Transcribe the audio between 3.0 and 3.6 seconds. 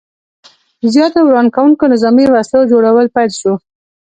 پیل شو.